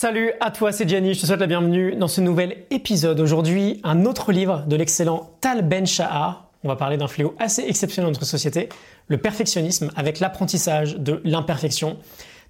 Salut 0.00 0.32
à 0.40 0.50
toi, 0.50 0.72
c'est 0.72 0.88
Gianni, 0.88 1.12
je 1.12 1.20
te 1.20 1.26
souhaite 1.26 1.40
la 1.40 1.46
bienvenue 1.46 1.94
dans 1.94 2.08
ce 2.08 2.22
nouvel 2.22 2.64
épisode. 2.70 3.20
Aujourd'hui, 3.20 3.82
un 3.84 4.06
autre 4.06 4.32
livre 4.32 4.64
de 4.66 4.74
l'excellent 4.74 5.30
Tal 5.42 5.60
Ben 5.60 5.86
Shahar. 5.86 6.48
On 6.64 6.68
va 6.68 6.76
parler 6.76 6.96
d'un 6.96 7.06
fléau 7.06 7.34
assez 7.38 7.60
exceptionnel 7.64 8.06
dans 8.06 8.12
notre 8.12 8.24
société, 8.24 8.70
le 9.08 9.18
perfectionnisme 9.18 9.90
avec 9.96 10.18
l'apprentissage 10.18 10.96
de 10.96 11.20
l'imperfection. 11.22 11.98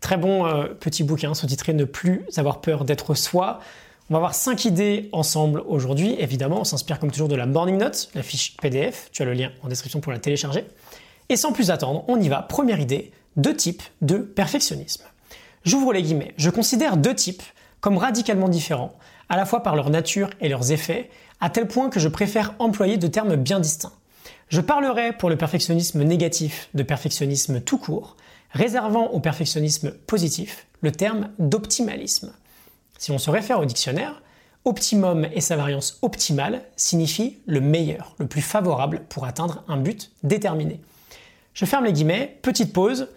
Très 0.01 0.17
bon 0.17 0.47
euh, 0.47 0.67
petit 0.67 1.03
bouquin 1.03 1.35
sous-titré 1.35 1.73
Ne 1.73 1.83
plus 1.83 2.25
avoir 2.37 2.61
peur 2.61 2.85
d'être 2.85 3.15
soi. 3.15 3.59
On 4.11 4.15
va 4.15 4.21
voir 4.21 4.37
cinq 4.37 4.65
idées 4.65 5.09
ensemble 5.11 5.65
aujourd'hui. 5.67 6.15
Évidemment, 6.21 6.61
on 6.61 6.65
s'inspire 6.65 7.01
comme 7.01 7.11
toujours 7.11 7.27
de 7.27 7.35
la 7.35 7.47
Morning 7.47 7.79
Note, 7.79 8.11
la 8.15 8.23
fiche 8.23 8.57
PDF. 8.59 9.09
Tu 9.11 9.23
as 9.23 9.25
le 9.25 9.33
lien 9.33 9.51
en 9.65 9.69
description 9.69 9.99
pour 10.01 10.13
la 10.13 10.21
télécharger. 10.21 10.67
Et 11.29 11.35
sans 11.35 11.51
plus 11.51 11.73
attendre, 11.73 12.05
on 12.07 12.21
y 12.21 12.29
va. 12.29 12.43
Première 12.43 12.79
idée, 12.79 13.11
deux 13.37 13.57
types 13.57 13.83
de 14.03 14.19
perfectionnisme. 14.19 15.03
J'ouvre 15.65 15.93
les 15.93 16.03
guillemets. 16.03 16.35
Je 16.37 16.51
considère 16.51 16.97
deux 16.97 17.15
types 17.15 17.43
comme 17.81 17.99
radicalement 17.99 18.49
différents, 18.49 18.97
à 19.29 19.37
la 19.37 19.47
fois 19.47 19.63
par 19.63 19.77
leur 19.77 19.91
nature 19.91 20.31
et 20.41 20.49
leurs 20.49 20.73
effets, 20.73 21.11
à 21.41 21.51
tel 21.51 21.67
point 21.67 21.91
que 21.91 22.01
je 22.01 22.09
préfère 22.09 22.55
employer 22.59 22.97
deux 22.97 23.11
termes 23.11 23.37
bien 23.37 23.61
distincts. 23.61 23.93
Je 24.49 24.61
parlerai 24.61 25.13
pour 25.13 25.31
le 25.31 25.37
perfectionnisme 25.37 26.03
négatif 26.03 26.69
de 26.75 26.83
perfectionnisme 26.83 27.61
tout 27.61 27.79
court, 27.79 28.17
réservant 28.53 29.07
au 29.09 29.21
perfectionnisme 29.21 29.93
positif 29.93 30.67
le 30.81 30.93
terme 30.93 31.29
d'optimalisme. 31.39 32.33
Si 32.99 33.13
on 33.13 33.19
se 33.19 33.31
réfère 33.31 33.61
au 33.61 33.65
dictionnaire, 33.65 34.21
optimum 34.65 35.27
et 35.33 35.41
sa 35.41 35.57
variance 35.57 35.99
optimale 36.03 36.63
signifient 36.77 37.39
le 37.47 37.61
meilleur, 37.61 38.15
le 38.19 38.27
plus 38.27 38.43
favorable 38.43 39.03
pour 39.09 39.25
atteindre 39.25 39.63
un 39.69 39.77
but 39.77 40.11
déterminé. 40.23 40.81
Je 41.55 41.65
ferme 41.65 41.85
les 41.85 41.93
guillemets, 41.93 42.39
petite 42.43 42.73
pause, 42.73 43.09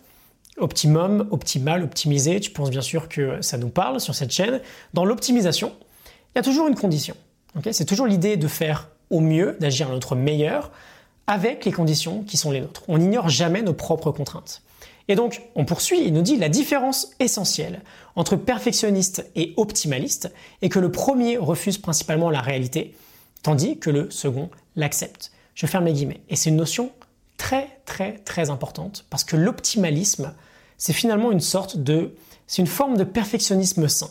optimum, 0.57 1.27
optimal, 1.31 1.83
optimisé, 1.83 2.39
tu 2.39 2.51
penses 2.51 2.69
bien 2.69 2.81
sûr 2.81 3.09
que 3.09 3.41
ça 3.41 3.57
nous 3.57 3.69
parle 3.69 3.99
sur 3.99 4.15
cette 4.15 4.31
chaîne. 4.31 4.61
Dans 4.93 5.05
l'optimisation, 5.05 5.73
il 6.05 6.37
y 6.37 6.39
a 6.39 6.43
toujours 6.43 6.67
une 6.67 6.75
condition. 6.75 7.15
c'est 7.71 7.85
toujours 7.85 8.07
l'idée 8.07 8.37
de 8.37 8.47
faire 8.47 8.89
au 9.09 9.19
mieux, 9.19 9.57
d'agir 9.59 9.89
à 9.89 9.91
notre 9.91 10.15
meilleur, 10.15 10.71
avec 11.27 11.65
les 11.65 11.71
conditions 11.71 12.23
qui 12.23 12.37
sont 12.37 12.51
les 12.51 12.61
nôtres. 12.61 12.83
On 12.87 12.97
n'ignore 12.97 13.29
jamais 13.29 13.61
nos 13.61 13.73
propres 13.73 14.11
contraintes. 14.11 14.61
Et 15.07 15.15
donc, 15.15 15.41
on 15.55 15.65
poursuit, 15.65 16.01
il 16.05 16.13
nous 16.13 16.21
dit 16.21 16.37
la 16.37 16.49
différence 16.49 17.11
essentielle 17.19 17.81
entre 18.15 18.35
perfectionniste 18.35 19.29
et 19.35 19.53
optimaliste 19.57 20.31
est 20.61 20.69
que 20.69 20.79
le 20.79 20.91
premier 20.91 21.37
refuse 21.37 21.77
principalement 21.77 22.29
la 22.29 22.41
réalité, 22.41 22.95
tandis 23.41 23.77
que 23.79 23.89
le 23.89 24.09
second 24.09 24.49
l'accepte. 24.75 25.31
Je 25.55 25.65
ferme 25.65 25.85
les 25.85 25.93
guillemets. 25.93 26.21
Et 26.29 26.35
c'est 26.35 26.49
une 26.49 26.55
notion 26.55 26.91
très 27.43 27.81
très 27.85 28.13
très 28.19 28.49
importante 28.49 29.05
parce 29.09 29.25
que 29.25 29.35
l'optimalisme, 29.35 30.33
c'est 30.77 30.93
finalement 30.93 31.29
une 31.29 31.41
sorte 31.41 31.75
de, 31.75 32.15
c'est 32.47 32.61
une 32.61 32.67
forme 32.67 32.95
de 32.95 33.03
perfectionnisme 33.03 33.89
sain. 33.89 34.09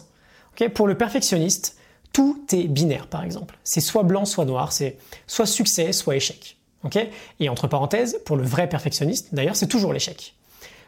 Pour 0.74 0.86
le 0.86 0.98
perfectionniste, 0.98 1.78
tout 2.12 2.44
est 2.52 2.64
binaire 2.64 3.06
par 3.06 3.24
exemple. 3.24 3.58
C'est 3.64 3.80
soit 3.80 4.02
blanc, 4.02 4.26
soit 4.26 4.44
noir, 4.44 4.70
c'est 4.70 4.98
soit 5.26 5.46
succès, 5.46 5.92
soit 5.92 6.16
échec. 6.16 6.58
Et 7.40 7.48
entre 7.48 7.68
parenthèses, 7.68 8.20
pour 8.26 8.36
le 8.36 8.42
vrai 8.42 8.68
perfectionniste, 8.68 9.28
d'ailleurs, 9.32 9.56
c'est 9.56 9.68
toujours 9.68 9.94
l'échec. 9.94 10.34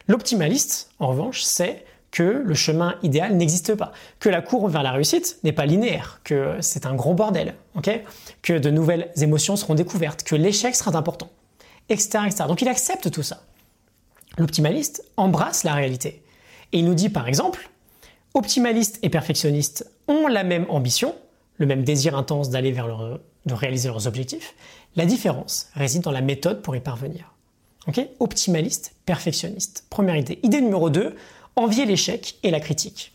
L'optimaliste, 0.07 0.91
en 0.99 1.07
revanche, 1.07 1.41
sait 1.41 1.83
que 2.11 2.43
le 2.45 2.53
chemin 2.53 2.95
idéal 3.01 3.35
n'existe 3.35 3.73
pas, 3.73 3.91
que 4.19 4.29
la 4.29 4.41
courbe 4.41 4.71
vers 4.71 4.83
la 4.83 4.91
réussite 4.91 5.39
n'est 5.43 5.53
pas 5.53 5.65
linéaire, 5.65 6.19
que 6.23 6.57
c'est 6.59 6.85
un 6.85 6.93
gros 6.93 7.15
bordel, 7.15 7.55
que 8.43 8.53
de 8.53 8.69
nouvelles 8.69 9.09
émotions 9.19 9.55
seront 9.55 9.73
découvertes, 9.73 10.23
que 10.23 10.35
l'échec 10.35 10.75
sera 10.75 10.95
important, 10.95 11.29
Donc 12.47 12.61
il 12.61 12.67
accepte 12.67 13.11
tout 13.11 13.23
ça. 13.23 13.43
L'optimaliste 14.37 15.03
embrasse 15.17 15.63
la 15.63 15.73
réalité. 15.73 16.23
Et 16.71 16.79
il 16.79 16.85
nous 16.85 16.95
dit 16.95 17.09
par 17.09 17.27
exemple, 17.27 17.69
optimaliste 18.33 18.99
et 19.01 19.09
perfectionniste 19.09 19.89
ont 20.07 20.27
la 20.27 20.43
même 20.43 20.65
ambition, 20.69 21.15
le 21.57 21.65
même 21.65 21.83
désir 21.83 22.17
intense 22.17 22.49
d'aller 22.49 22.71
vers 22.71 22.87
leur, 22.87 23.19
de 23.45 23.53
réaliser 23.53 23.87
leurs 23.87 24.07
objectifs. 24.07 24.55
La 24.95 25.05
différence 25.05 25.69
réside 25.73 26.01
dans 26.01 26.11
la 26.11 26.21
méthode 26.21 26.61
pour 26.61 26.75
y 26.75 26.79
parvenir. 26.79 27.33
Optimaliste, 28.19 28.95
perfectionniste. 29.05 29.85
Première 29.89 30.15
idée. 30.15 30.39
Idée 30.43 30.61
numéro 30.61 30.89
2, 30.89 31.15
envier 31.55 31.85
l'échec 31.85 32.37
et 32.43 32.51
la 32.51 32.59
critique. 32.59 33.13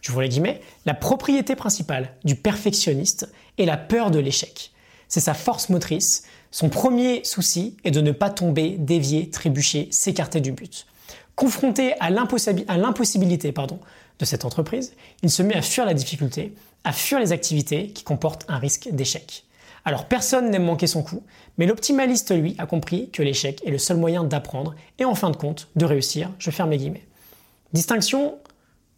Je 0.00 0.10
vous 0.12 0.20
les 0.20 0.28
guillemets, 0.28 0.60
la 0.86 0.94
propriété 0.94 1.54
principale 1.54 2.14
du 2.24 2.34
perfectionniste 2.34 3.28
est 3.58 3.66
la 3.66 3.76
peur 3.76 4.10
de 4.10 4.18
l'échec. 4.18 4.72
C'est 5.08 5.20
sa 5.20 5.34
force 5.34 5.68
motrice. 5.68 6.24
Son 6.52 6.68
premier 6.68 7.24
souci 7.24 7.78
est 7.82 7.90
de 7.90 8.02
ne 8.02 8.12
pas 8.12 8.28
tomber, 8.28 8.76
dévier, 8.78 9.30
trébucher, 9.30 9.88
s'écarter 9.90 10.42
du 10.42 10.52
but. 10.52 10.86
Confronté 11.34 11.94
à 11.98 12.10
l'impossibilité 12.10 13.52
de 13.52 14.24
cette 14.26 14.44
entreprise, 14.44 14.92
il 15.22 15.30
se 15.30 15.42
met 15.42 15.56
à 15.56 15.62
fuir 15.62 15.86
la 15.86 15.94
difficulté, 15.94 16.52
à 16.84 16.92
fuir 16.92 17.18
les 17.20 17.32
activités 17.32 17.88
qui 17.88 18.04
comportent 18.04 18.44
un 18.48 18.58
risque 18.58 18.90
d'échec. 18.92 19.44
Alors 19.86 20.04
personne 20.04 20.50
n'aime 20.50 20.64
manquer 20.64 20.86
son 20.86 21.02
coup, 21.02 21.22
mais 21.56 21.64
l'optimaliste, 21.64 22.36
lui, 22.38 22.54
a 22.58 22.66
compris 22.66 23.08
que 23.08 23.22
l'échec 23.22 23.62
est 23.64 23.70
le 23.70 23.78
seul 23.78 23.96
moyen 23.96 24.22
d'apprendre 24.22 24.74
et 24.98 25.06
en 25.06 25.14
fin 25.14 25.30
de 25.30 25.36
compte 25.36 25.68
de 25.74 25.86
réussir. 25.86 26.30
Je 26.38 26.50
ferme 26.50 26.70
les 26.70 26.76
guillemets. 26.76 27.06
Distinction 27.72 28.34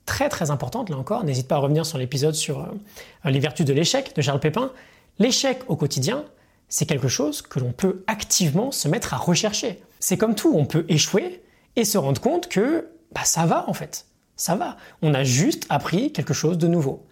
très 0.07 0.29
très 0.29 0.51
importante, 0.51 0.91
là 0.91 0.97
encore, 0.97 1.23
n'hésite 1.23 1.47
pas 1.47 1.55
à 1.55 1.59
revenir 1.59 1.87
sur 1.87 1.99
l'épisode 1.99 2.35
sur 2.35 2.63
euh, 2.63 3.31
les 3.31 3.39
vertus 3.39 3.65
de 3.65 3.73
l'échec 3.73 4.15
de 4.17 4.23
Charles 4.23 4.41
Pépin. 4.41 4.73
L'échec 5.21 5.61
au 5.69 5.77
quotidien, 5.77 6.25
c'est 6.69 6.87
quelque 6.87 7.09
chose 7.09 7.43
que 7.43 7.61
l'on 7.61 7.73
peut 7.73 8.05
activement 8.07 8.73
se 8.73 8.89
mettre 8.89 9.15
à 9.15 9.17
rechercher. 9.17 9.81
C'est 10.01 10.17
comme 10.17 10.35
tout, 10.35 10.53
on 10.55 10.67
peut 10.67 10.85
échouer 10.89 11.43
et 11.77 11.85
se 11.85 11.99
rendre 11.99 12.21
compte 12.21 12.49
que 12.49 12.89
bah, 13.13 13.25
ça 13.25 13.47
va 13.47 13.69
en 13.69 13.75
fait. 13.75 14.07
Ça 14.37 14.57
va. 14.57 14.77
On 15.03 15.15
a 15.15 15.25
juste 15.25 15.67
appris 15.69 16.13
quelque 16.13 16.35
chose 16.35 16.59
de 16.59 16.67
nouveau. 16.67 17.07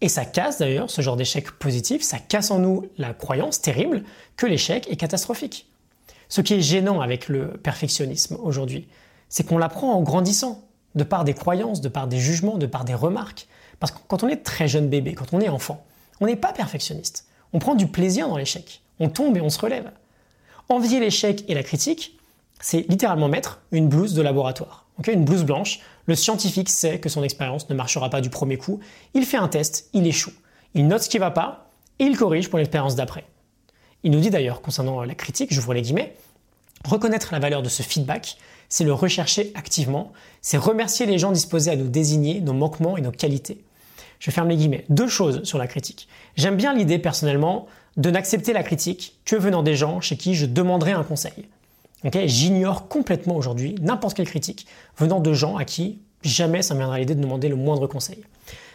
Et 0.00 0.08
ça 0.08 0.24
casse 0.24 0.58
d'ailleurs 0.58 0.90
ce 0.90 1.02
genre 1.02 1.16
d'échec 1.16 1.50
positif, 1.50 2.02
ça 2.02 2.18
casse 2.18 2.50
en 2.50 2.58
nous 2.58 2.88
la 2.96 3.12
croyance 3.12 3.60
terrible 3.60 4.04
que 4.36 4.46
l'échec 4.46 4.86
est 4.90 4.96
catastrophique. 4.96 5.68
Ce 6.28 6.40
qui 6.40 6.54
est 6.54 6.60
gênant 6.60 7.00
avec 7.00 7.28
le 7.28 7.48
perfectionnisme 7.48 8.38
aujourd'hui, 8.42 8.88
c'est 9.28 9.46
qu'on 9.46 9.58
l'apprend 9.58 9.92
en 9.92 10.02
grandissant, 10.02 10.64
de 10.94 11.04
par 11.04 11.24
des 11.24 11.34
croyances, 11.34 11.80
de 11.80 11.88
par 11.88 12.06
des 12.06 12.18
jugements, 12.18 12.56
de 12.56 12.66
par 12.66 12.84
des 12.84 12.94
remarques. 12.94 13.46
Parce 13.78 13.92
que 13.92 13.98
quand 14.08 14.22
on 14.22 14.28
est 14.28 14.42
très 14.42 14.68
jeune 14.68 14.88
bébé, 14.88 15.14
quand 15.14 15.32
on 15.32 15.40
est 15.40 15.48
enfant, 15.48 15.84
on 16.20 16.26
n'est 16.26 16.36
pas 16.36 16.52
perfectionniste. 16.52 17.26
On 17.52 17.58
prend 17.58 17.74
du 17.74 17.86
plaisir 17.86 18.28
dans 18.28 18.36
l'échec. 18.36 18.82
On 19.00 19.08
tombe 19.08 19.36
et 19.36 19.40
on 19.40 19.50
se 19.50 19.58
relève. 19.58 19.90
Envier 20.68 21.00
l'échec 21.00 21.44
et 21.48 21.54
la 21.54 21.62
critique, 21.62 22.18
c'est 22.60 22.88
littéralement 22.88 23.28
mettre 23.28 23.60
une 23.72 23.88
blouse 23.88 24.14
de 24.14 24.22
laboratoire. 24.22 24.86
une 25.08 25.24
blouse 25.24 25.44
blanche, 25.44 25.80
le 26.06 26.14
scientifique 26.14 26.68
sait 26.68 27.00
que 27.00 27.08
son 27.08 27.24
expérience 27.24 27.68
ne 27.70 27.74
marchera 27.74 28.10
pas 28.10 28.20
du 28.20 28.30
premier 28.30 28.58
coup, 28.58 28.80
il 29.14 29.24
fait 29.24 29.38
un 29.38 29.48
test, 29.48 29.88
il 29.94 30.06
échoue. 30.06 30.32
Il 30.74 30.86
note 30.86 31.02
ce 31.02 31.08
qui 31.08 31.16
ne 31.16 31.20
va 31.20 31.30
pas 31.30 31.70
et 31.98 32.04
il 32.04 32.16
corrige 32.16 32.48
pour 32.48 32.58
l'expérience 32.58 32.94
d'après. 32.94 33.24
Il 34.04 34.12
nous 34.12 34.20
dit 34.20 34.30
d'ailleurs, 34.30 34.62
concernant 34.62 35.02
la 35.02 35.14
critique, 35.14 35.52
j'ouvre 35.52 35.74
les 35.74 35.82
guillemets, 35.82 36.14
reconnaître 36.84 37.30
la 37.32 37.38
valeur 37.38 37.62
de 37.62 37.68
ce 37.68 37.82
feedback, 37.82 38.36
c'est 38.68 38.84
le 38.84 38.92
rechercher 38.92 39.50
activement, 39.54 40.12
c'est 40.42 40.56
remercier 40.56 41.06
les 41.06 41.18
gens 41.18 41.32
disposés 41.32 41.70
à 41.70 41.76
nous 41.76 41.88
désigner 41.88 42.40
nos 42.40 42.52
manquements 42.52 42.96
et 42.96 43.00
nos 43.00 43.10
qualités. 43.10 43.64
Je 44.20 44.30
ferme 44.30 44.48
les 44.48 44.56
guillemets. 44.56 44.84
Deux 44.90 45.08
choses 45.08 45.42
sur 45.44 45.58
la 45.58 45.66
critique. 45.66 46.06
J'aime 46.36 46.56
bien 46.56 46.74
l'idée 46.74 46.98
personnellement 46.98 47.66
de 47.96 48.10
n'accepter 48.10 48.52
la 48.52 48.62
critique 48.62 49.18
que 49.24 49.36
venant 49.36 49.62
des 49.62 49.76
gens 49.76 50.00
chez 50.00 50.16
qui 50.16 50.34
je 50.34 50.46
demanderai 50.46 50.92
un 50.92 51.04
conseil. 51.04 51.48
J'ignore 52.26 52.88
complètement 52.88 53.36
aujourd'hui 53.36 53.74
n'importe 53.80 54.16
quelle 54.16 54.28
critique 54.28 54.66
venant 54.96 55.20
de 55.20 55.32
gens 55.32 55.56
à 55.56 55.64
qui 55.64 55.98
jamais 56.22 56.62
ça 56.62 56.74
me 56.74 56.80
viendra 56.80 56.98
l'idée 56.98 57.14
de 57.14 57.20
demander 57.20 57.48
le 57.48 57.56
moindre 57.56 57.86
conseil. 57.86 58.18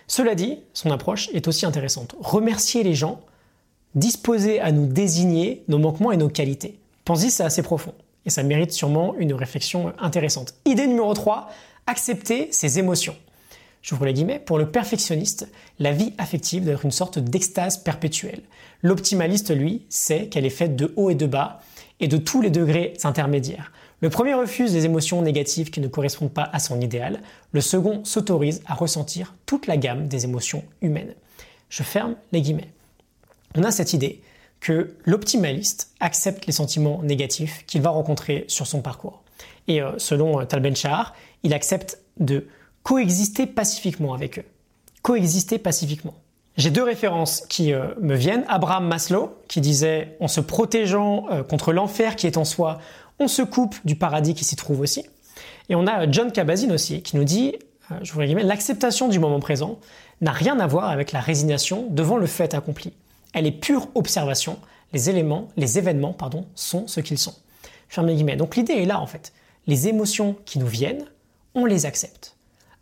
Cela 0.08 0.36
dit, 0.36 0.60
son 0.74 0.92
approche 0.92 1.30
est 1.34 1.48
aussi 1.48 1.66
intéressante. 1.66 2.16
Remercier 2.20 2.84
les 2.84 2.94
gens 2.94 3.22
disposés 3.96 4.60
à 4.60 4.72
nous 4.72 4.86
désigner 4.86 5.64
nos 5.68 5.80
manquements 5.80 6.12
et 6.12 6.18
nos 6.18 6.30
qualités. 6.30 6.78
Pensez, 7.06 7.30
c'est 7.30 7.44
assez 7.44 7.64
profond 7.64 7.94
et 8.26 8.30
ça 8.30 8.44
mérite 8.44 8.72
sûrement 8.72 9.16
une 9.18 9.34
réflexion 9.34 9.94
intéressante. 10.00 10.56
Idée 10.66 10.88
numéro 10.88 11.14
3, 11.14 11.50
accepter 11.88 12.50
ses 12.52 12.80
émotions. 12.80 13.16
J'ouvre 13.86 14.08
les 14.08 14.14
guillemets, 14.14 14.40
pour 14.40 14.58
le 14.58 14.72
perfectionniste, 14.72 15.48
la 15.78 15.92
vie 15.92 16.14
affective 16.18 16.64
doit 16.64 16.74
être 16.74 16.86
une 16.86 16.92
sorte 16.92 17.20
d'extase 17.20 17.78
perpétuelle. 17.78 18.42
L'optimaliste, 18.82 19.56
lui, 19.56 19.86
sait 19.90 20.26
qu'elle 20.26 20.48
est 20.48 20.50
faite 20.50 20.76
de 20.76 20.92
haut 20.96 21.12
et 21.12 21.16
de 21.16 21.28
bas, 21.28 21.62
et 22.00 22.08
de 22.08 22.18
tous 22.18 22.42
les 22.42 22.50
degrés 22.50 22.94
intermédiaires. 23.04 23.72
Le 24.02 24.10
premier 24.10 24.34
refuse 24.34 24.74
les 24.74 24.86
émotions 24.86 25.22
négatives 25.22 25.70
qui 25.70 25.82
ne 25.82 25.88
correspondent 25.88 26.34
pas 26.34 26.50
à 26.52 26.58
son 26.58 26.82
idéal, 26.82 27.22
le 27.52 27.62
second 27.62 28.04
s'autorise 28.04 28.64
à 28.66 28.74
ressentir 28.74 29.36
toute 29.46 29.68
la 29.68 29.78
gamme 29.78 30.08
des 30.08 30.24
émotions 30.24 30.64
humaines. 30.82 31.14
Je 31.70 31.84
ferme 31.84 32.16
les 32.32 32.42
guillemets. 32.42 32.74
On 33.54 33.62
a 33.62 33.70
cette 33.70 33.94
idée 33.94 34.20
que 34.62 34.96
l'optimaliste 35.06 35.92
accepte 36.00 36.48
les 36.48 36.54
sentiments 36.54 37.04
négatifs 37.04 37.64
qu'il 37.68 37.84
va 37.84 37.92
rencontrer 37.92 38.46
sur 38.48 38.66
son 38.66 38.82
parcours. 38.82 39.22
Et 39.68 39.80
euh, 39.80 39.92
selon 40.00 40.42
euh, 40.42 40.46
Tal 40.46 40.60
Ben 40.60 40.74
il 41.44 41.54
accepte 41.54 42.00
de 42.20 42.48
coexister 42.86 43.48
pacifiquement 43.48 44.14
avec 44.14 44.40
eux. 44.40 44.46
Coexister 45.02 45.58
pacifiquement. 45.58 46.14
J'ai 46.56 46.70
deux 46.70 46.84
références 46.84 47.42
qui 47.50 47.74
euh, 47.74 47.88
me 48.00 48.16
viennent. 48.16 48.46
Abraham 48.48 48.88
Maslow, 48.88 49.36
qui 49.50 49.60
disait 49.60 50.16
En 50.22 50.30
se 50.30 50.40
protégeant 50.40 51.26
euh, 51.32 51.44
contre 51.44 51.74
l'enfer 51.74 52.16
qui 52.16 52.28
est 52.28 52.38
en 52.38 52.46
soi, 52.46 52.80
on 53.20 53.28
se 53.28 53.42
coupe 53.42 53.76
du 53.86 53.96
paradis 53.96 54.36
qui 54.36 54.46
s'y 54.46 54.56
trouve 54.56 54.80
aussi. 54.80 55.04
Et 55.68 55.76
on 55.76 55.88
a 55.88 56.10
John 56.10 56.32
Kabat-Zinn 56.32 56.72
aussi, 56.72 57.02
qui 57.02 57.18
nous 57.18 57.24
dit, 57.24 57.56
euh, 57.92 57.96
je 58.04 58.14
vous 58.14 58.22
l'acceptation 58.22 59.10
du 59.10 59.18
moment 59.18 59.40
présent 59.40 59.80
n'a 60.22 60.32
rien 60.32 60.60
à 60.60 60.68
voir 60.68 60.90
avec 60.90 61.12
la 61.12 61.20
résignation 61.22 61.88
devant 61.90 62.18
le 62.18 62.28
fait 62.28 62.54
accompli. 62.54 62.94
Elle 63.34 63.48
est 63.48 63.52
pure 63.52 63.88
observation. 63.96 64.60
Les 64.94 65.10
éléments, 65.10 65.50
les 65.58 65.80
événements, 65.80 66.14
pardon, 66.14 66.46
sont 66.54 66.88
ce 66.88 67.00
qu'ils 67.00 67.18
sont. 67.18 67.34
Fermez 67.90 68.14
guillemets. 68.14 68.38
Donc 68.38 68.56
l'idée 68.56 68.74
est 68.74 68.86
là 68.86 69.02
en 69.02 69.08
fait. 69.08 69.34
Les 69.66 69.88
émotions 69.88 70.36
qui 70.46 70.60
nous 70.60 70.68
viennent, 70.68 71.06
on 71.56 71.66
les 71.66 71.88
accepte. 71.88 72.35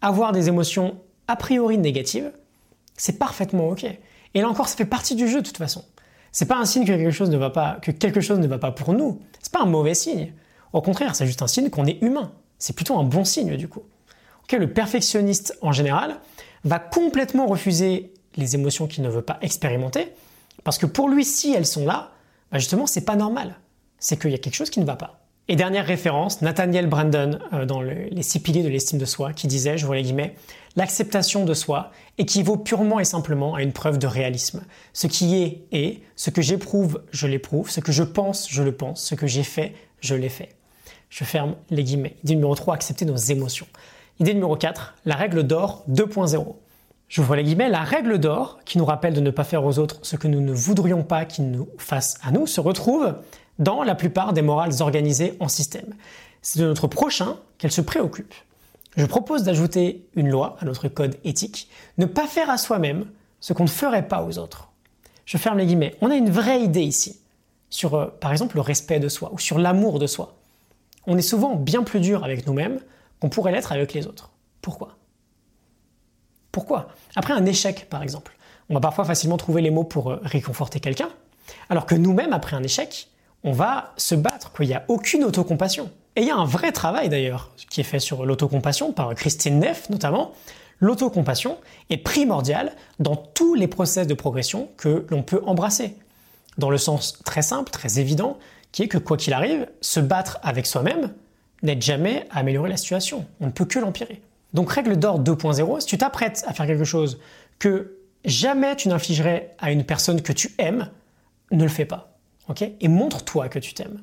Avoir 0.03 0.33
des 0.33 0.49
émotions 0.49 0.97
a 1.27 1.35
priori 1.35 1.79
négatives, 1.79 2.31
c'est 2.95 3.17
parfaitement 3.17 3.69
ok. 3.69 3.85
Et 4.33 4.41
là 4.41 4.49
encore, 4.49 4.67
ça 4.67 4.75
fait 4.75 4.85
partie 4.85 5.15
du 5.15 5.27
jeu 5.27 5.41
de 5.41 5.47
toute 5.47 5.57
façon. 5.57 5.85
C'est 6.31 6.45
pas 6.45 6.57
un 6.57 6.65
signe 6.65 6.83
que 6.83 6.91
quelque 6.91 7.11
chose 7.11 7.29
ne 7.29 7.37
va 7.37 7.49
pas, 7.49 7.79
que 7.81 7.89
quelque 7.89 8.21
chose 8.21 8.37
ne 8.37 8.47
va 8.47 8.57
pas 8.57 8.71
pour 8.71 8.93
nous. 8.93 9.21
C'est 9.41 9.51
pas 9.51 9.61
un 9.61 9.65
mauvais 9.65 9.93
signe. 9.93 10.33
Au 10.73 10.81
contraire, 10.81 11.15
c'est 11.15 11.25
juste 11.25 11.41
un 11.41 11.47
signe 11.47 11.69
qu'on 11.69 11.85
est 11.85 12.01
humain. 12.01 12.33
C'est 12.59 12.75
plutôt 12.75 12.99
un 12.99 13.03
bon 13.03 13.23
signe 13.23 13.55
du 13.55 13.67
coup. 13.69 13.83
le 14.51 14.71
perfectionniste 14.71 15.57
en 15.61 15.71
général 15.71 16.17
va 16.65 16.79
complètement 16.79 17.47
refuser 17.47 18.13
les 18.35 18.55
émotions 18.55 18.87
qu'il 18.87 19.03
ne 19.03 19.09
veut 19.09 19.21
pas 19.21 19.37
expérimenter 19.41 20.11
parce 20.65 20.77
que 20.77 20.85
pour 20.85 21.09
lui, 21.09 21.23
si 21.23 21.53
elles 21.53 21.65
sont 21.65 21.85
là, 21.85 22.11
bah 22.51 22.59
justement, 22.59 22.87
c'est 22.87 23.05
pas 23.05 23.15
normal. 23.15 23.55
C'est 23.99 24.19
qu'il 24.19 24.31
y 24.31 24.35
a 24.35 24.37
quelque 24.37 24.55
chose 24.55 24.69
qui 24.69 24.79
ne 24.81 24.85
va 24.85 24.95
pas. 24.95 25.22
Et 25.49 25.57
dernière 25.57 25.85
référence, 25.85 26.41
Nathaniel 26.41 26.87
Brandon 26.87 27.37
euh, 27.51 27.65
dans 27.65 27.81
les 27.81 28.23
six 28.23 28.39
piliers 28.39 28.63
de 28.63 28.69
l'estime 28.69 28.97
de 28.97 29.03
soi 29.03 29.33
qui 29.33 29.47
disait, 29.47 29.77
je 29.77 29.85
vois 29.85 29.97
les 29.97 30.03
guillemets, 30.03 30.35
l'acceptation 30.77 31.43
de 31.43 31.53
soi 31.53 31.91
équivaut 32.17 32.55
purement 32.55 33.01
et 33.01 33.03
simplement 33.03 33.53
à 33.53 33.61
une 33.61 33.73
preuve 33.73 33.97
de 33.99 34.07
réalisme. 34.07 34.63
Ce 34.93 35.07
qui 35.07 35.35
est 35.35 35.65
est, 35.73 35.99
ce 36.15 36.29
que 36.29 36.41
j'éprouve, 36.41 37.01
je 37.11 37.27
l'éprouve, 37.27 37.69
ce 37.69 37.81
que 37.81 37.91
je 37.91 38.03
pense, 38.03 38.47
je 38.49 38.63
le 38.63 38.71
pense, 38.71 39.03
ce 39.03 39.15
que 39.15 39.27
j'ai 39.27 39.43
fait, 39.43 39.73
je 39.99 40.15
l'ai 40.15 40.29
fait. 40.29 40.49
Je 41.09 41.25
ferme 41.25 41.55
les 41.69 41.83
guillemets. 41.83 42.15
Idée 42.23 42.35
numéro 42.35 42.55
3, 42.55 42.75
accepter 42.75 43.03
nos 43.03 43.17
émotions. 43.17 43.67
Idée 44.21 44.33
numéro 44.33 44.55
4, 44.55 44.95
la 45.05 45.15
règle 45.15 45.43
d'or 45.43 45.83
2.0. 45.91 46.55
J'ouvre 47.09 47.35
les 47.35 47.43
guillemets, 47.43 47.69
la 47.69 47.83
règle 47.83 48.17
d'or, 48.17 48.59
qui 48.63 48.77
nous 48.77 48.85
rappelle 48.85 49.13
de 49.13 49.19
ne 49.19 49.29
pas 49.29 49.43
faire 49.43 49.65
aux 49.65 49.77
autres 49.77 49.99
ce 50.03 50.15
que 50.15 50.29
nous 50.29 50.41
ne 50.41 50.53
voudrions 50.53 51.03
pas 51.03 51.25
qu'ils 51.25 51.51
nous 51.51 51.67
fassent 51.77 52.15
à 52.23 52.31
nous, 52.31 52.47
se 52.47 52.61
retrouve 52.61 53.13
dans 53.59 53.83
la 53.83 53.95
plupart 53.95 54.33
des 54.33 54.41
morales 54.41 54.81
organisées 54.81 55.35
en 55.39 55.47
système. 55.47 55.93
C'est 56.41 56.59
de 56.59 56.65
notre 56.65 56.87
prochain 56.87 57.37
qu'elle 57.57 57.71
se 57.71 57.81
préoccupe. 57.81 58.33
Je 58.95 59.05
propose 59.05 59.43
d'ajouter 59.43 60.07
une 60.15 60.29
loi 60.29 60.57
à 60.59 60.65
notre 60.65 60.87
code 60.87 61.17
éthique, 61.23 61.69
ne 61.97 62.05
pas 62.05 62.27
faire 62.27 62.49
à 62.49 62.57
soi-même 62.57 63.05
ce 63.39 63.53
qu'on 63.53 63.63
ne 63.63 63.69
ferait 63.69 64.07
pas 64.07 64.23
aux 64.23 64.37
autres. 64.37 64.69
Je 65.25 65.37
ferme 65.37 65.57
les 65.57 65.65
guillemets. 65.65 65.95
On 66.01 66.11
a 66.11 66.15
une 66.15 66.29
vraie 66.29 66.61
idée 66.61 66.83
ici 66.83 67.19
sur, 67.69 67.95
euh, 67.95 68.07
par 68.19 68.31
exemple, 68.31 68.55
le 68.55 68.61
respect 68.61 68.99
de 68.99 69.09
soi 69.09 69.31
ou 69.33 69.39
sur 69.39 69.57
l'amour 69.57 69.99
de 69.99 70.07
soi. 70.07 70.35
On 71.07 71.17
est 71.17 71.23
souvent 71.23 71.55
bien 71.55 71.83
plus 71.83 71.99
dur 71.99 72.23
avec 72.23 72.45
nous-mêmes 72.45 72.79
qu'on 73.19 73.29
pourrait 73.29 73.51
l'être 73.51 73.71
avec 73.71 73.93
les 73.93 74.05
autres. 74.05 74.31
Pourquoi? 74.61 74.97
Pourquoi? 76.51 76.89
Après 77.15 77.33
un 77.33 77.45
échec, 77.45 77.89
par 77.89 78.03
exemple, 78.03 78.37
on 78.69 78.75
va 78.75 78.79
parfois 78.79 79.05
facilement 79.05 79.37
trouver 79.37 79.61
les 79.61 79.71
mots 79.71 79.83
pour 79.83 80.11
euh, 80.11 80.19
réconforter 80.23 80.79
quelqu'un, 80.79 81.09
alors 81.69 81.85
que 81.85 81.95
nous-mêmes, 81.95 82.31
après 82.31 82.55
un 82.55 82.63
échec, 82.63 83.09
on 83.43 83.51
va 83.51 83.93
se 83.97 84.15
battre, 84.15 84.53
qu'il 84.53 84.67
n'y 84.67 84.73
a 84.73 84.83
aucune 84.87 85.23
autocompassion. 85.23 85.91
Et 86.15 86.21
il 86.21 86.27
y 86.27 86.31
a 86.31 86.35
un 86.35 86.45
vrai 86.45 86.71
travail 86.71 87.09
d'ailleurs 87.09 87.51
qui 87.69 87.81
est 87.81 87.85
fait 87.85 87.99
sur 87.99 88.25
l'autocompassion 88.25 88.93
par 88.93 89.13
Christine 89.15 89.59
Neff 89.59 89.89
notamment. 89.89 90.33
L'autocompassion 90.79 91.57
est 91.89 91.97
primordiale 91.97 92.73
dans 92.99 93.15
tous 93.15 93.55
les 93.55 93.67
process 93.67 94.05
de 94.05 94.13
progression 94.13 94.69
que 94.77 95.05
l'on 95.09 95.23
peut 95.23 95.41
embrasser. 95.45 95.95
Dans 96.57 96.69
le 96.69 96.77
sens 96.77 97.19
très 97.23 97.41
simple, 97.41 97.71
très 97.71 97.99
évident, 97.99 98.37
qui 98.71 98.83
est 98.83 98.87
que 98.87 98.97
quoi 98.97 99.17
qu'il 99.17 99.33
arrive, 99.33 99.67
se 99.81 99.99
battre 99.99 100.39
avec 100.43 100.65
soi-même 100.65 101.13
n'aide 101.63 101.81
jamais 101.81 102.27
à 102.31 102.39
améliorer 102.39 102.69
la 102.69 102.77
situation. 102.77 103.25
On 103.39 103.47
ne 103.47 103.51
peut 103.51 103.65
que 103.65 103.79
l'empirer. 103.79 104.21
Donc 104.53 104.71
règle 104.71 104.97
d'or 104.97 105.19
2.0, 105.19 105.79
si 105.79 105.87
tu 105.87 105.97
t'apprêtes 105.97 106.43
à 106.47 106.53
faire 106.53 106.67
quelque 106.67 106.83
chose 106.83 107.19
que 107.59 107.97
jamais 108.25 108.75
tu 108.75 108.89
n'infligerais 108.89 109.55
à 109.57 109.71
une 109.71 109.83
personne 109.83 110.21
que 110.21 110.33
tu 110.33 110.53
aimes, 110.59 110.89
ne 111.51 111.63
le 111.63 111.69
fais 111.69 111.85
pas 111.85 112.12
et 112.79 112.87
montre-toi 112.87 113.49
que 113.49 113.59
tu 113.59 113.73
t'aimes. 113.73 114.01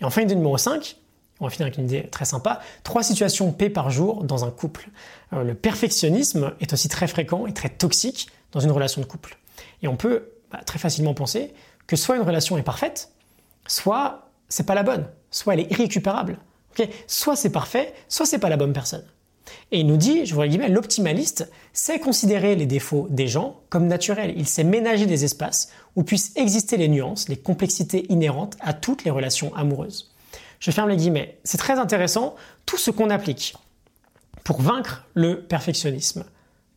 Et 0.00 0.04
enfin, 0.04 0.22
idée 0.22 0.34
numéro 0.34 0.56
5, 0.56 0.96
on 1.40 1.44
va 1.44 1.50
finir 1.50 1.66
avec 1.66 1.78
une 1.78 1.84
idée 1.84 2.08
très 2.08 2.24
sympa, 2.24 2.60
trois 2.84 3.02
situations 3.02 3.52
P 3.52 3.70
par 3.70 3.90
jour 3.90 4.24
dans 4.24 4.44
un 4.44 4.50
couple. 4.50 4.88
Euh, 5.32 5.42
le 5.42 5.54
perfectionnisme 5.54 6.52
est 6.60 6.72
aussi 6.72 6.88
très 6.88 7.06
fréquent 7.06 7.46
et 7.46 7.54
très 7.54 7.68
toxique 7.68 8.28
dans 8.52 8.60
une 8.60 8.70
relation 8.70 9.00
de 9.00 9.06
couple. 9.06 9.38
Et 9.82 9.88
on 9.88 9.96
peut 9.96 10.30
bah, 10.50 10.60
très 10.64 10.78
facilement 10.78 11.14
penser 11.14 11.54
que 11.86 11.96
soit 11.96 12.16
une 12.16 12.22
relation 12.22 12.58
est 12.58 12.62
parfaite, 12.62 13.12
soit 13.66 14.28
c'est 14.48 14.66
pas 14.66 14.74
la 14.74 14.82
bonne, 14.82 15.06
soit 15.30 15.54
elle 15.54 15.60
est 15.60 15.70
irrécupérable. 15.70 16.38
soit 17.06 17.36
c'est 17.36 17.50
parfait, 17.50 17.94
soit 18.08 18.26
c'est 18.26 18.38
pas 18.38 18.48
la 18.48 18.56
bonne 18.56 18.72
personne. 18.72 19.04
Et 19.72 19.80
il 19.80 19.86
nous 19.86 19.96
dit, 19.96 20.26
je 20.26 20.34
vous 20.34 20.42
guillemets, 20.42 20.68
l'optimaliste 20.68 21.50
sait 21.72 21.98
considérer 21.98 22.56
les 22.56 22.66
défauts 22.66 23.06
des 23.10 23.28
gens 23.28 23.60
comme 23.68 23.86
naturels. 23.86 24.34
Il 24.36 24.46
sait 24.46 24.64
ménager 24.64 25.06
des 25.06 25.24
espaces 25.24 25.70
où 25.96 26.02
puissent 26.02 26.32
exister 26.36 26.76
les 26.76 26.88
nuances, 26.88 27.28
les 27.28 27.36
complexités 27.36 28.06
inhérentes 28.12 28.56
à 28.60 28.72
toutes 28.72 29.04
les 29.04 29.10
relations 29.10 29.54
amoureuses. 29.54 30.12
Je 30.58 30.70
ferme 30.70 30.90
les 30.90 30.96
guillemets. 30.96 31.38
C'est 31.44 31.58
très 31.58 31.78
intéressant, 31.78 32.34
tout 32.66 32.76
ce 32.78 32.90
qu'on 32.90 33.10
applique 33.10 33.54
pour 34.44 34.60
vaincre 34.60 35.04
le 35.14 35.42
perfectionnisme, 35.42 36.24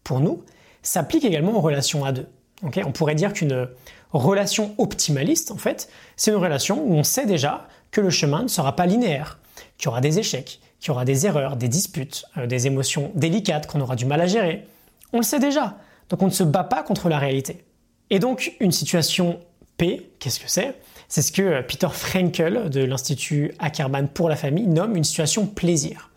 pour 0.04 0.20
nous, 0.20 0.44
s'applique 0.82 1.26
également 1.26 1.56
aux 1.56 1.62
relations 1.62 2.06
à 2.06 2.12
deux. 2.12 2.28
on 2.62 2.92
pourrait 2.92 3.16
dire 3.16 3.34
qu'une 3.34 3.68
relation 4.12 4.76
optimaliste, 4.78 5.52
en 5.52 5.58
fait, 5.58 5.90
c'est 6.16 6.32
une 6.32 6.38
relation 6.38 6.84
où 6.84 6.94
on 6.94 7.04
sait 7.04 7.26
déjà 7.26 7.68
que 7.92 8.02
le 8.02 8.10
chemin 8.10 8.44
ne 8.44 8.48
sera 8.48 8.76
pas 8.76 8.86
linéaire, 8.86 9.40
qu'il 9.78 9.86
y 9.86 9.88
aura 9.90 10.02
des 10.02 10.20
échecs, 10.20 10.60
qu'il 10.84 10.90
y 10.90 10.92
aura 10.92 11.06
des 11.06 11.26
erreurs, 11.26 11.56
des 11.56 11.70
disputes, 11.70 12.26
euh, 12.38 12.46
des 12.46 12.68
émotions 12.68 13.10
délicates 13.16 13.68
qu'on 13.68 13.80
aura 13.80 13.96
du 13.96 14.06
mal 14.06 14.20
à 14.20 14.28
gérer. 14.28 14.68
On 15.14 15.18
le 15.18 15.24
sait 15.24 15.40
déjà, 15.40 15.78
donc 16.10 16.22
on 16.22 16.26
ne 16.26 16.32
se 16.32 16.44
bat 16.44 16.66
pas 16.66 16.84
contre 16.84 17.08
la 17.08 17.20
réalité. 17.20 17.64
Et 18.10 18.20
donc 18.20 18.52
une 18.60 18.74
situation 18.74 19.40
P, 19.78 20.12
qu'est-ce 20.20 20.42
que 20.42 20.50
c'est? 20.52 20.76
C'est 21.08 21.22
ce 21.22 21.32
que 21.32 21.42
euh, 21.42 21.62
Peter 21.62 21.88
Frankel 21.90 22.70
de 22.70 22.84
l'Institut 22.84 23.54
Ackerman 23.60 24.10
pour 24.10 24.28
la 24.28 24.36
famille 24.36 24.68
nomme 24.68 24.98
une 24.98 25.06
situation 25.06 25.48
plaisir. 25.48 26.12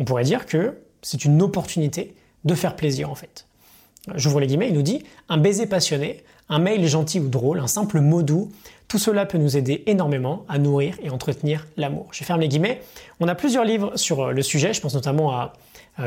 On 0.00 0.04
pourrait 0.04 0.24
dire 0.24 0.46
que 0.46 0.78
c'est 1.00 1.24
une 1.24 1.40
opportunité 1.40 2.16
de 2.44 2.54
faire 2.56 2.74
plaisir 2.74 3.10
en 3.10 3.14
fait. 3.14 3.46
J'ouvre 4.16 4.40
les 4.40 4.48
guillemets, 4.48 4.68
il 4.68 4.74
nous 4.74 4.82
dit 4.82 5.04
un 5.28 5.36
baiser 5.36 5.66
passionné, 5.66 6.24
un 6.48 6.58
mail 6.58 6.86
gentil 6.86 7.20
ou 7.20 7.28
drôle, 7.28 7.60
un 7.60 7.66
simple 7.66 8.00
mot 8.00 8.22
doux, 8.22 8.50
tout 8.88 8.98
cela 8.98 9.26
peut 9.26 9.38
nous 9.38 9.56
aider 9.56 9.82
énormément 9.86 10.44
à 10.48 10.58
nourrir 10.58 10.96
et 11.02 11.10
entretenir 11.10 11.66
l'amour. 11.76 12.08
Je 12.12 12.24
ferme 12.24 12.40
les 12.40 12.48
guillemets. 12.48 12.80
On 13.20 13.28
a 13.28 13.34
plusieurs 13.34 13.64
livres 13.64 13.96
sur 13.96 14.20
euh, 14.28 14.32
le 14.32 14.42
sujet, 14.42 14.72
je 14.72 14.80
pense 14.80 14.94
notamment 14.94 15.32
à 15.32 15.52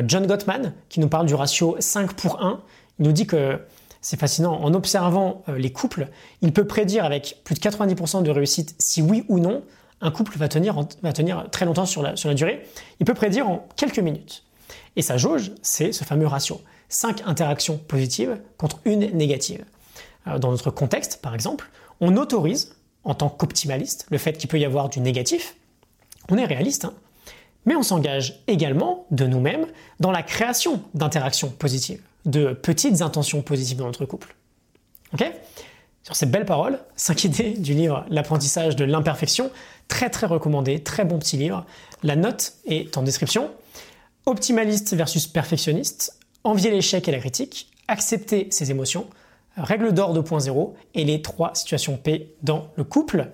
John 0.08 0.26
Gottman 0.26 0.74
qui 0.90 1.00
nous 1.00 1.10
parle 1.10 1.26
du 1.26 1.36
ratio 1.36 1.76
5 1.80 2.14
pour 2.14 2.42
1. 2.42 2.62
Il 3.00 3.06
nous 3.06 3.12
dit 3.12 3.28
que 3.28 3.60
c'est 4.02 4.20
fascinant, 4.20 4.60
en 4.64 4.74
observant 4.74 5.44
euh, 5.48 5.58
les 5.58 5.72
couples, 5.72 6.08
il 6.42 6.52
peut 6.54 6.66
prédire 6.66 7.06
avec 7.06 7.38
plus 7.44 7.56
de 7.56 7.60
90% 7.60 8.24
de 8.24 8.32
réussite 8.32 8.76
si 8.80 9.02
oui 9.02 9.24
ou 9.30 9.40
non 9.40 9.64
un 10.02 10.10
couple 10.10 10.36
va 10.38 10.48
tenir, 10.48 10.76
va 11.04 11.14
tenir 11.14 11.48
très 11.52 11.66
longtemps 11.66 11.86
sur 11.86 12.02
la, 12.02 12.16
sur 12.16 12.28
la 12.28 12.34
durée. 12.34 12.66
Il 13.00 13.06
peut 13.06 13.14
prédire 13.14 13.48
en 13.48 13.68
quelques 13.76 14.00
minutes. 14.00 14.44
Et 14.96 15.04
sa 15.04 15.18
jauge, 15.18 15.52
c'est 15.62 15.92
ce 15.92 16.04
fameux 16.04 16.26
ratio. 16.26 16.60
5 16.90 17.22
interactions 17.28 17.78
positives 17.78 18.40
contre 18.58 18.80
une 18.86 19.16
négative. 19.16 19.64
Euh, 20.28 20.40
dans 20.40 20.52
notre 20.52 20.72
contexte, 20.72 21.22
par 21.22 21.34
exemple, 21.34 21.70
on 22.00 22.18
autorise, 22.18 22.76
en 23.04 23.14
tant 23.14 23.30
qu'optimaliste, 23.30 24.06
le 24.10 24.18
fait 24.18 24.34
qu'il 24.34 24.50
peut 24.50 24.60
y 24.60 24.66
avoir 24.66 24.90
du 24.90 25.00
négatif. 25.00 25.56
On 26.30 26.38
est 26.38 26.46
réaliste, 26.46 26.86
hein. 26.86 26.94
mais 27.66 27.76
on 27.76 27.84
s'engage 27.84 28.44
également 28.48 29.06
de 29.12 29.26
nous-mêmes 29.26 29.66
dans 30.00 30.12
la 30.12 30.24
création 30.24 30.82
d'interactions 30.94 31.50
positives, 31.50 32.02
de 32.26 32.54
petites 32.54 33.02
intentions 33.02 33.42
positives 33.42 33.78
dans 33.78 33.86
notre 33.86 34.06
couple. 34.06 34.36
Ok? 35.14 35.32
Sur 36.04 36.16
ces 36.16 36.26
belles 36.26 36.46
paroles, 36.46 36.80
5 36.96 37.24
idées 37.26 37.52
du 37.52 37.74
livre 37.74 38.06
L'apprentissage 38.10 38.76
de 38.76 38.86
l'imperfection, 38.86 39.52
très 39.88 40.10
très 40.10 40.28
recommandé, 40.28 40.82
très 40.82 41.06
bon 41.06 41.20
petit 41.20 41.38
livre. 41.38 41.66
La 42.04 42.16
note 42.16 42.54
est 42.66 42.98
en 42.98 43.04
description. 43.04 43.52
Optimaliste 44.26 44.96
versus 44.96 45.28
perfectionniste, 45.28 46.18
envier 46.44 46.72
l'échec 46.72 47.08
et 47.08 47.12
la 47.12 47.20
critique, 47.20 47.72
accepter 47.88 48.48
ses 48.52 48.72
émotions, 48.72 49.08
règle 49.58 49.94
d'or 49.94 50.16
2.0 50.16 50.74
et 50.94 51.04
les 51.04 51.22
trois 51.22 51.54
situations 51.56 51.98
P 51.98 52.36
dans 52.42 52.70
le 52.76 52.84
couple. 52.84 53.30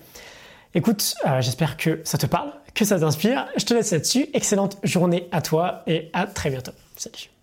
Écoute, 0.73 1.15
euh, 1.25 1.41
j'espère 1.41 1.77
que 1.77 2.01
ça 2.03 2.17
te 2.17 2.25
parle, 2.25 2.53
que 2.73 2.85
ça 2.85 2.99
t'inspire. 2.99 3.47
Je 3.57 3.65
te 3.65 3.73
laisse 3.73 3.91
là-dessus. 3.91 4.27
Excellente 4.33 4.77
journée 4.83 5.27
à 5.31 5.41
toi 5.41 5.83
et 5.87 6.09
à 6.13 6.27
très 6.27 6.49
bientôt. 6.49 6.73
Salut. 6.95 7.36